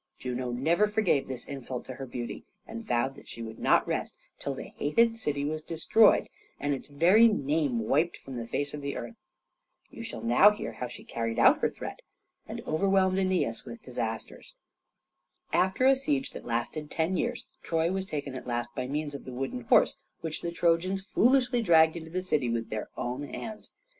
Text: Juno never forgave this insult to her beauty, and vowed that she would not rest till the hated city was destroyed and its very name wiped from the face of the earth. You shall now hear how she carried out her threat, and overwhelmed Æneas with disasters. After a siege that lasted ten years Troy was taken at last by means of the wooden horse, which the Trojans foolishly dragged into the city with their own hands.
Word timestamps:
Juno 0.17 0.51
never 0.51 0.87
forgave 0.87 1.27
this 1.27 1.45
insult 1.45 1.85
to 1.85 1.93
her 1.93 2.07
beauty, 2.07 2.43
and 2.65 2.83
vowed 2.83 3.13
that 3.13 3.27
she 3.27 3.43
would 3.43 3.59
not 3.59 3.87
rest 3.87 4.17
till 4.39 4.55
the 4.55 4.63
hated 4.69 5.15
city 5.15 5.45
was 5.45 5.61
destroyed 5.61 6.27
and 6.59 6.73
its 6.73 6.87
very 6.87 7.27
name 7.27 7.77
wiped 7.77 8.17
from 8.17 8.35
the 8.35 8.47
face 8.47 8.73
of 8.73 8.81
the 8.81 8.97
earth. 8.97 9.13
You 9.91 10.01
shall 10.01 10.23
now 10.23 10.49
hear 10.49 10.71
how 10.71 10.87
she 10.87 11.03
carried 11.03 11.37
out 11.37 11.59
her 11.59 11.69
threat, 11.69 11.99
and 12.47 12.61
overwhelmed 12.65 13.19
Æneas 13.19 13.63
with 13.63 13.83
disasters. 13.83 14.55
After 15.53 15.85
a 15.85 15.95
siege 15.95 16.31
that 16.31 16.45
lasted 16.45 16.89
ten 16.89 17.15
years 17.15 17.45
Troy 17.61 17.91
was 17.91 18.07
taken 18.07 18.33
at 18.33 18.47
last 18.47 18.73
by 18.73 18.87
means 18.87 19.13
of 19.13 19.25
the 19.25 19.31
wooden 19.31 19.61
horse, 19.65 19.97
which 20.21 20.41
the 20.41 20.51
Trojans 20.51 21.01
foolishly 21.01 21.61
dragged 21.61 21.95
into 21.95 22.09
the 22.09 22.23
city 22.23 22.49
with 22.49 22.71
their 22.71 22.89
own 22.97 23.21
hands. 23.21 23.71